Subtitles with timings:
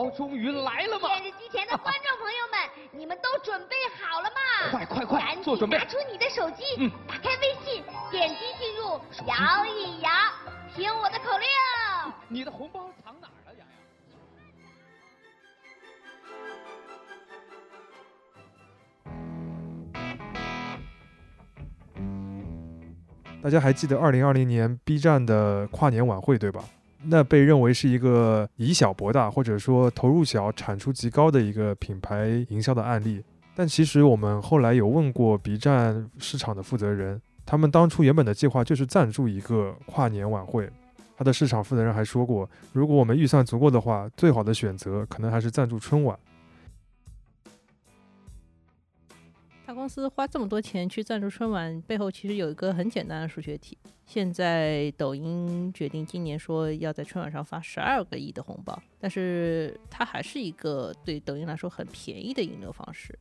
[0.00, 1.08] 包终于来了吗？
[1.08, 2.58] 电视机前的观众朋友们，
[2.98, 4.70] 你们都准备好了吗？
[4.70, 10.10] 快快快赶做准备紧拿出你的手机，嗯打开微信，点击进入摇一摇，
[10.74, 11.46] 听我的口令。
[12.28, 13.68] 你的红包藏哪儿了，洋
[23.26, 23.42] 洋？
[23.42, 26.64] 大家还记得二零二零年 B 站的跨年晚会对吧？
[27.04, 33.22] 那被认为是一个以小博大，或者说投入小、产出极高的一个品牌营销的案例。
[33.54, 40.70] 但其实我们后来有问过 B 站市场的负责人，他们当初原本的计划就是赞助一个跨年晚会。
[41.16, 46.18] 他的市场负责人还说过，如果我们预算足够的话，最好的选择可能还是赞助春晚。
[49.90, 53.76] 司花这么多钱去赞助春晚，背后其实有一个很简单的数学题。
[54.06, 63.18] 现在抖音决定今年说要在春晚上发十二个亿的红包，但是它还是一个对抖音来说很便宜的引流方式。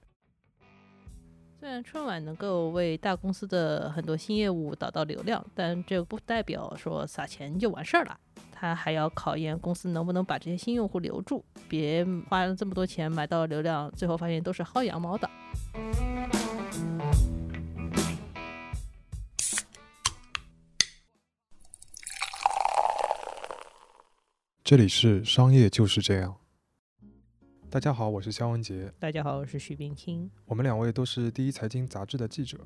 [1.59, 8.16] 虽然春晚能够为大公司的很多新业务导到流量，但这不代表说撒钱就完事儿了。
[8.52, 15.28] 它还要考验公司能不能把这些新用户留住，别花了这么多钱买到流量，最后发现都是薅羊毛的。
[24.70, 26.38] 这里是商业就是这样。
[27.72, 30.30] 大家好，我是肖文杰，大家好，我是徐冰清。
[30.45, 32.59] 我们两位都是第一财经杂志的记者。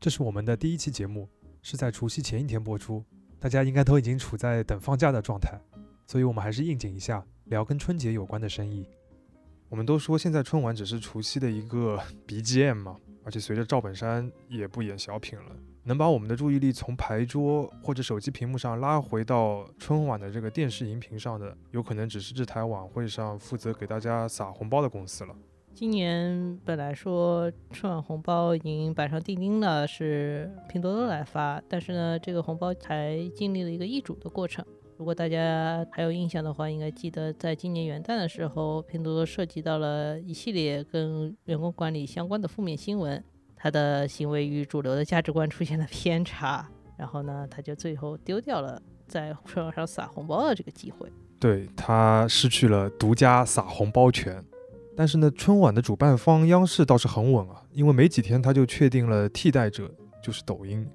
[0.00, 1.28] 这是我们的第一期节目，
[1.62, 3.04] 是在除夕前一天播出，
[3.38, 5.56] 大家应该都已经处在等放假的状态，
[6.08, 8.84] 所以我们还是应景一下，聊跟春节有关的生意。
[9.68, 15.56] 我们都说现在春晚只是除夕的一个 BGM 嘛，而且随着赵本山也不演小品了，
[15.90, 25.34] 能把我们的注意力从牌桌或者手机屏幕上拉回到春晚的这个电视荧屏上的，有可能只是这台晚会上负责给大家撒红包的公司了。
[25.74, 34.64] 今年本来说春晚红包已经板上钉钉了，是拼多多来发，但是呢，这个红包才经历了一个易主的过程。
[34.96, 43.20] 如果大家还有印象的话，应该记得在今年元旦的时候，拼多多涉及到了一系列跟员工管理相关的负面新闻，
[43.62, 46.66] 他的行为与主流的价值观出现了偏差，
[46.96, 51.12] 然后呢，他就最后丢掉了在春晚上撒红包的这个机会。
[51.38, 54.42] 对他失去了独家撒红包权。
[54.96, 59.90] 但是呢，春晚的主办方央视倒是很稳啊，因为没几天他就确定了替代者，
[60.22, 60.86] 就是抖音。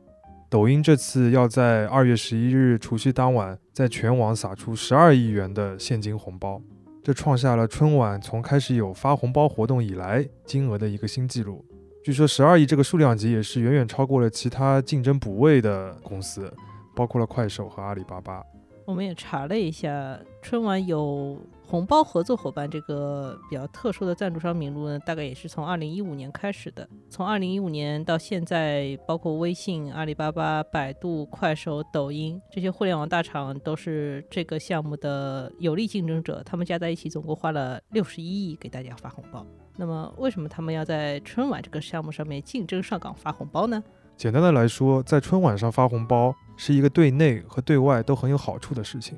[0.49, 6.61] 抖音这次要在二月十一日除夕当晚，在全网撒出十二亿元的现金红包，
[7.03, 11.63] 这创下了春晚从开始有发红包活动以来金额的一个新纪录。
[12.05, 16.53] 据说十二亿这个数量级也是远远超过了其他竞争补位的公司，
[16.95, 18.43] 包括了快手和阿里巴巴。
[18.85, 21.35] 我们也查了一下，春晚有
[21.65, 26.87] 红包合作伙伴这个比较特殊的赞助商名录呢，大概也是从二零一五年开始的。
[27.09, 39.43] 从二零一五年到现在，包括微信、阿里巴巴、百度、快手、抖音这些互联网大厂都是这个项目的有力竞争者，他们加在一起总共花了六十一亿给大家发红包。
[39.77, 43.83] 那么，为什么他们要在春晚这个项目上面竞争上岗发红包呢？
[44.15, 49.17] 简单的来说，在春晚上发红包是一个对内和对外都很有好处的事情。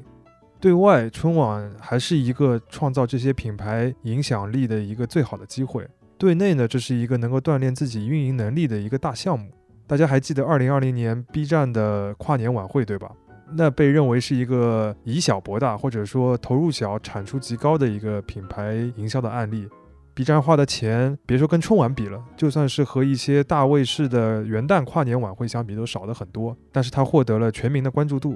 [0.60, 5.84] 对外，春晚还是一个创造这些品牌影响力的一个最好的机会；
[6.18, 9.52] 对内呢，这是一个能够锻炼自己运营能力的一个大项目。
[9.86, 13.12] 大家还记得2020年 B 站的跨年晚会对吧？
[13.54, 19.70] 那被认为是一个以小博大，或者说投入小、产出极高的一个品牌营销的案例。
[20.18, 26.58] B 站花的钱，别说跟春晚比了，就算是和一些大卫视的元旦跨年晚会相比，都少了很多。
[26.72, 28.36] 但是它获得了全民的关注度。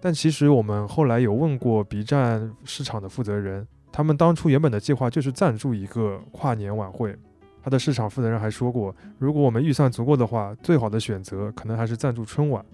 [0.00, 7.14] 但其实我们后来有问过 B 站市场的负责人，他们当初原本的计划就是赞助一个跨年晚会。
[7.62, 12.64] 他的市场负责人还说过，如果我们预算足够的话，最好的选择可能还是赞助春晚。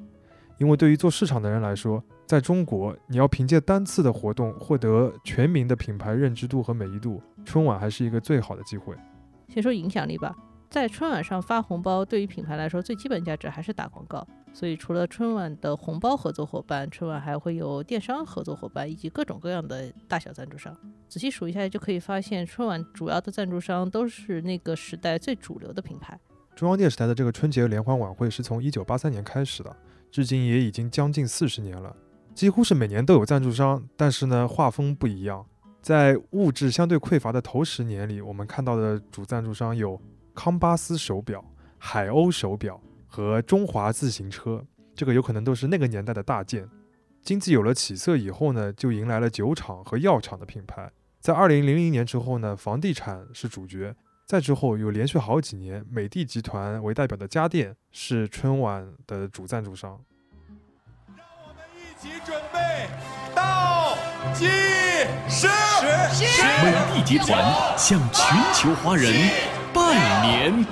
[0.59, 8.97] 因为对于做市场的人来说，在中国，你要凭借单次的活动获得全民的品牌认知度和美誉度，春晚还是一个最好的机会。
[9.49, 10.35] 先说影响力吧，
[10.71, 14.27] 在春晚上发红包，对于品牌来说，最基本价值还是打广告。
[14.53, 20.75] 所以，除了春晚的红包合作伙伴，春晚还会有电商合作伙伴以及各种各样的大小赞助商。
[21.09, 26.19] 仔细数一下，就可以发现，春晚主要的赞助商都是那个时代最主流的品牌。
[26.55, 29.77] 中央电视台的这个春节联欢晚会是从一九八三年开始的，
[30.17, 31.95] 至今也已经将近四十年了，
[32.35, 35.45] 几乎是每年都有赞助商，但是呢，画风不一样。
[35.83, 40.01] 在物质相对匮乏的头十年里，我们看到的主赞助商有
[40.35, 41.45] 康巴斯手表、
[41.77, 44.65] 海鸥手表和中华自行车，
[44.95, 46.67] 这个有可能都是那个年代的大件。
[47.21, 50.91] 经济有了起色以后呢，就迎来了酒厂和药厂的品牌。
[51.21, 53.95] 在二零零零年之后呢，房地产是主角。
[54.27, 60.01] 再之后，有连续好几年，美的集团为代表的家电是春晚的主赞助商。
[61.17, 62.59] 让我们一起准备
[63.33, 63.97] 倒
[64.35, 64.47] 计
[65.29, 65.47] 时。
[66.65, 69.13] 美的集团向全球华人
[69.73, 69.81] 拜
[70.27, 70.67] 年。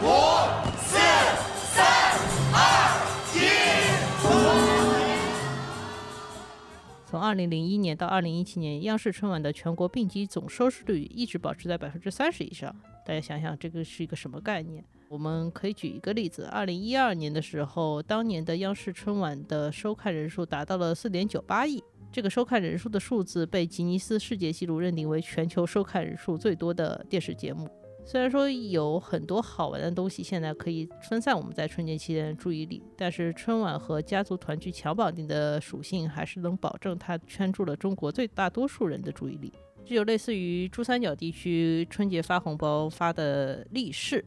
[7.24, 12.70] 二零零一年到二零一七年，央视春晚的全国并机总收视率一直保持在百分之三十以上。
[13.06, 14.84] 大家想想，这个是一个什么概念？
[15.08, 21.82] 我们可以举一个例子：二零一二年的时候，当年的央视春晚的收看人数达到了四点九八亿，
[22.12, 27.66] 这个收看人数的数字被吉尼斯世界纪录认定为全球收看人数最多的电视节目。
[28.06, 39.52] 虽然说有很多好玩的东西，现在可以分散我们在春节期间的注意力，但是春晚和家族团聚强绑定的属性，还是能保证它圈住了中国最大多数人的注意力。
[39.86, 44.22] 这就类似于珠三角地区春节发红包发的利是，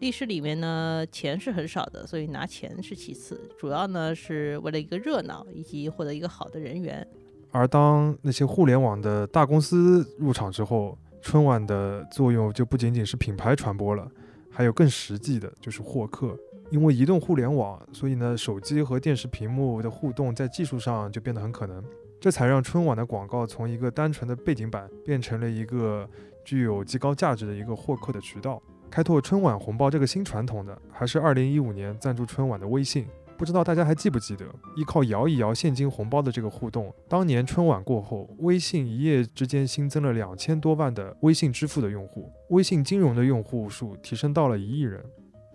[0.00, 7.06] 利是里面呢钱是很少的，所以拿钱是其次，主要呢是为了一个热闹以及获得一个好的人缘。
[7.50, 14.10] 而当那些互联网的大公司入场之后，春晚的作用就不仅仅是品牌传播了，
[14.50, 16.36] 还有更实际的就是获客。
[16.70, 21.82] 因为移动互联网，所以呢手机和电视屏幕的互动在技术上就变得很可能。
[22.18, 26.08] 这才让春晚的广告从一个单纯的背景板变成了一个
[26.44, 28.62] 具有极高价值的一个获客的渠道。
[28.90, 33.06] 开拓春晚红包这个新传统的，还是2015年赞助春晚的微信。
[33.36, 34.46] 不知道大家还记不记得，
[34.76, 45.04] 依靠摇一摇现金红包的这个互动，当年春晚过后，微信一夜之间新增了两千多万的微信支付的用户，微信金融的用户数提升到了一亿人。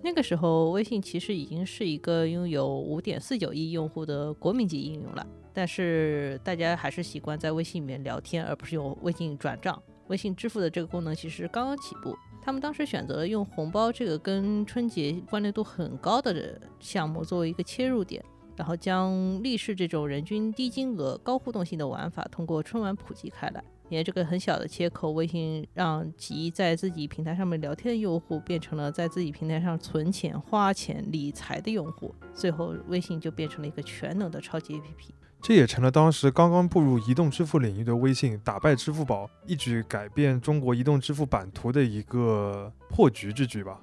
[0.04, 5.26] 那个时候，微信其实已经是一个拥有五点四九亿用户的国民级应用了。
[5.54, 9.82] 但是大家还是习惯在微信里面聊天，而不是用微信转账。
[10.08, 12.16] 微信支付的这个功能其实刚刚起步，
[12.48, 18.24] 他们当时选择了用红包这个跟春节关联度很高的项目作为一个切入点，
[18.56, 23.62] 然后将立式这种人均低金额、高互动性的玩法通过春晚普及开来。
[23.90, 35.10] 因为这个很小的切口，微信让集在自己平台上面聊天的用户变成了在自己平台上存钱、花钱、理财的用户，最后微信就变成了一个全能的超级 APP。
[35.42, 43.80] 这也成了当时刚刚步入移动支付领域的微信打败支付宝，一举改变中国移动支付版图的一个破局之举吧。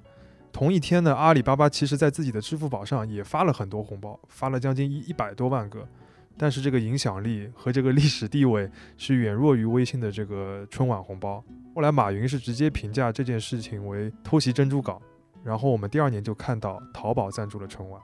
[0.51, 5.87] 同一天呢，阿里巴巴其实在自己的支付宝上也发了很多红包，发了将近一一百多万个，
[6.37, 11.43] 但是这个影响力和这个历史地位是远弱于微信的这个春晚红包。
[11.73, 15.01] 后来马云是直接评价这件事情为偷袭珍珠港，
[15.43, 17.99] 然后我们第二年就看到淘宝赞助了春晚。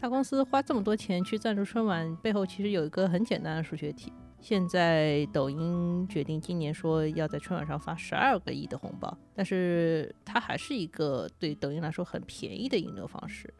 [0.00, 4.10] 大公司花这么多钱去赞助春晚，背后其实有一个很简单的数学题。
[4.40, 13.52] 现在抖音决定今年说要在春晚上发十二个亿的红包，但是它还是一个对抖音来说很便宜的引流方式。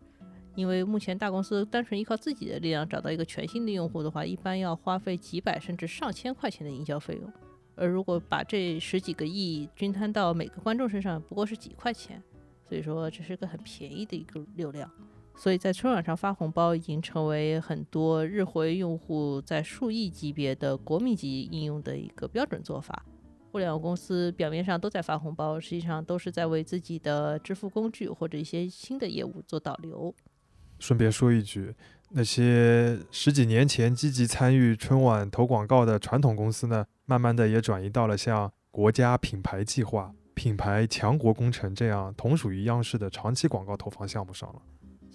[0.54, 7.31] 因为目前大公司单纯依靠自己的力量找到一个全新的用户的话，一般要花费几百甚至上千块钱的营销费用，
[7.76, 12.22] 而如果把这十几个亿均摊到每个观众身上，不过是几块钱，
[12.66, 14.90] 所以说这是个很便宜的一个流量。
[15.40, 23.06] 所以在春晚上发红包已经成为很多日活跃用户在数亿级别的国民级应用的一个标准做法。
[23.50, 30.14] 互联网公司表面上都在发红包，实际上都是在为自己的支付工具或者一些新的业务做导流。
[30.78, 31.75] 顺便说一句，
[32.11, 44.61] 那些十几年前积极参与春晚投广告的传统公司呢，慢慢的也转移到了像国家品牌计划、品牌强国工程这样同属于央视的长期广告投放项目上了。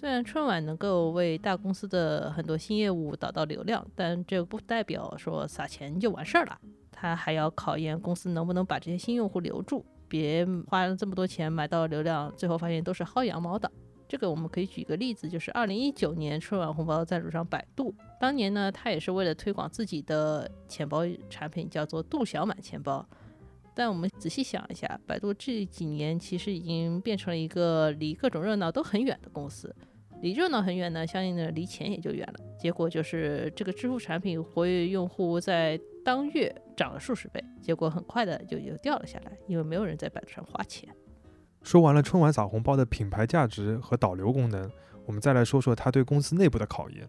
[0.06, 6.56] 虽然春晚能够为大公司的很多新业务导到流量，但这不代表说撒钱就完事儿了。
[6.92, 13.68] 它还要考验公司能不能把这些新用户留住，别花了这么多钱买到流量，最后发现都是薅羊毛的。
[14.06, 23.04] 这个我们可以举个例子，就是二零一九年春晚红包赞助商百度，当年呢，它也是为了推广自己的钱包产品，叫做度小满钱包。
[23.74, 29.74] 但我们仔细想一下，百度这几年其实已经变成了一个离各种热闹都很远的公司。
[30.22, 32.40] 离热闹很远呢，相应的离钱也就远了。
[32.58, 40.88] 结果就是这个支付产品活跃用户在当月涨了数十倍，结果很快的就又掉了下来，因为没有人在百度上花钱。
[41.62, 44.70] 说完了春晚撒红包的品牌价值和导流功能，
[45.04, 47.08] 我们再来说说它对公司内部的考验。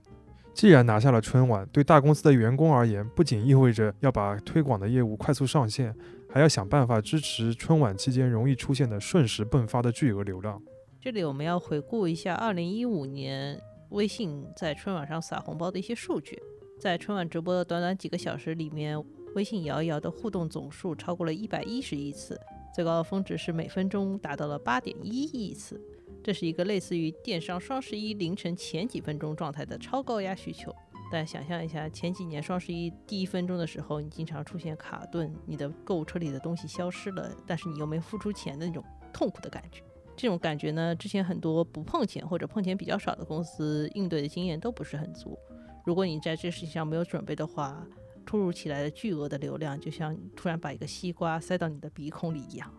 [0.53, 5.95] 既然拿下了春晚，对大公司的员工而言，不仅意味着要把推广的业务快速上线，
[6.27, 10.59] 还要想办法支持春晚期间容易出现的瞬时迸发的巨额流量。
[11.00, 16.42] 这里我们要回顾一下2015年微信在春晚上撒红包的一些数据。
[16.80, 19.01] 在春晚直播的短短几个小时里面，
[19.36, 22.39] 微信摇一摇的互动总数超过了一百一十亿次，
[22.74, 25.80] 最高的峰值是每分钟达到了八点一亿次。
[26.24, 30.75] 这是一个类似于电商双十一凌晨前几分钟状态的超高压需求。
[31.12, 39.82] 但想象一下，前几年双十一第一分钟的时候，你经常出现卡顿，你的购物车里的东西消失了，但是你又没付出钱的那种痛苦的感觉。
[40.17, 45.38] 这种感觉呢，之前很多不碰钱或者碰钱比较少的公司应对的经验都不是很足。
[45.86, 47.86] 如果你在这事情上没有准备的话，
[48.25, 52.69] 突如其来的巨额的流量，就像突然把一个西瓜塞到你的鼻孔里一样。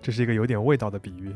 [0.00, 1.34] 这是一个有点味道的比喻。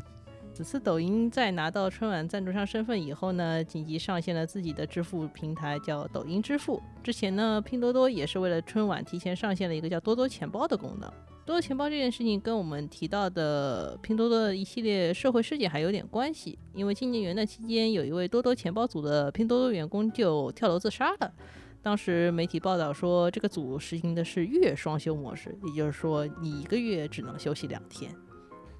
[0.55, 6.81] 此次抖音在拿到春晚赞助商身份以后呢，紧急上线了自己的支付平台，叫抖音支付。
[7.03, 11.11] 之前呢，拼多多也是为了春晚提前上线了一个叫多多钱包的功能。
[11.45, 21.33] 多多钱包这件事情跟我们提到的拼多多的一系列社会事件还有点关系，因为今年元旦期间，有一位多多钱包组的拼多多员工就跳楼自杀了。
[21.83, 28.15] 当时媒体报道说，这个组实行的是月双休模式，也就是说，你一个月只能休息两天。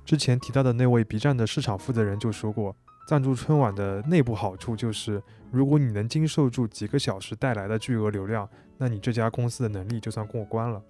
[0.05, 2.77] 之前提到的那位 B 站的市场负责人就说过，
[3.09, 10.81] 赞助春晚的内部好处就是，如果你能经受住几个小时带来的巨额流量，那你这家公司的能力就算过关了。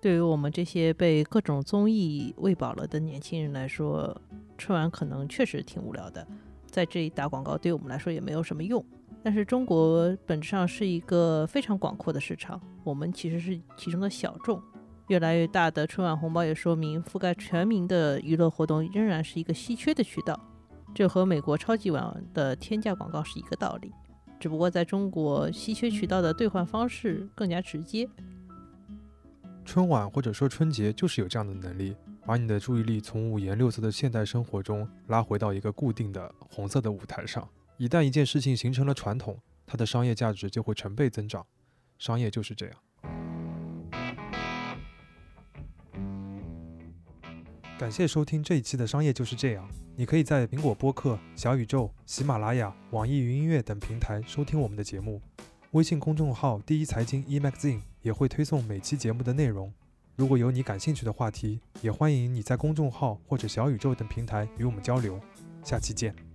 [0.00, 4.18] 对于我们这些被各种综艺喂饱了的年轻人来说，
[4.56, 6.26] 春晚可能确实挺无聊的，
[6.66, 8.82] 在这里打广告对我们来说也没有什么用。
[9.22, 14.58] 但是中国本质上是一个非常广阔的市场，我们其实是其中的小众。
[15.08, 20.38] 越来越大的春晚红包也说明，覆盖全民的娱乐活动仍然是一个稀缺的渠道。
[20.94, 23.92] 这和美国超级碗的天价广告是一个道理，
[24.38, 28.08] 只不过在中国，稀缺渠道的兑换方式更加直接。
[29.72, 31.96] 春晚或者说春节就是有这样的能力，
[32.26, 37.48] 把你的注意力从五颜六色的现代生活中拉回到一个固定的红色的舞台上。
[37.76, 41.46] 一旦一件事情形成了传统，它的商业价值就会成倍增长。
[42.00, 42.76] 商业就是这样。
[47.78, 49.70] 感谢收听这一期的商业就是这样。
[49.94, 55.22] 你可以在苹果播客、小宇宙、喜马拉雅、网易云音乐等平台收听我们的节目。
[55.72, 59.72] 微信公众号“第一财经 e magazine” 也会推送每期节目的内容。
[60.16, 65.20] 如果有你感兴趣的话题，也欢迎你在公众号或者小宇宙等平台与我们交流。
[65.62, 66.29] 下期见。